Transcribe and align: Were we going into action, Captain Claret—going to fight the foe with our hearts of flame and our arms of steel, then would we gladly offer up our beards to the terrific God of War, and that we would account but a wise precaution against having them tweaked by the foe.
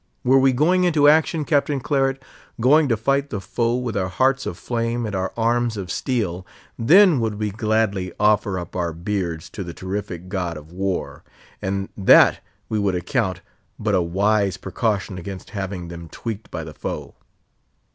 Were 0.23 0.39
we 0.39 0.51
going 0.51 0.83
into 0.83 1.07
action, 1.07 1.45
Captain 1.45 1.79
Claret—going 1.79 2.87
to 2.89 2.97
fight 2.97 3.29
the 3.29 3.39
foe 3.39 3.75
with 3.75 3.95
our 3.95 4.07
hearts 4.07 4.47
of 4.47 4.57
flame 4.57 5.05
and 5.05 5.13
our 5.13 5.31
arms 5.37 5.77
of 5.77 5.91
steel, 5.91 6.43
then 6.75 7.19
would 7.19 7.35
we 7.35 7.51
gladly 7.51 8.11
offer 8.19 8.57
up 8.57 8.75
our 8.75 8.93
beards 8.93 9.47
to 9.51 9.63
the 9.63 9.75
terrific 9.75 10.27
God 10.27 10.57
of 10.57 10.71
War, 10.71 11.23
and 11.61 11.87
that 11.95 12.39
we 12.67 12.79
would 12.79 12.95
account 12.95 13.41
but 13.77 13.93
a 13.93 14.01
wise 14.01 14.57
precaution 14.57 15.19
against 15.19 15.51
having 15.51 15.89
them 15.89 16.09
tweaked 16.09 16.49
by 16.49 16.63
the 16.63 16.73
foe. 16.73 17.13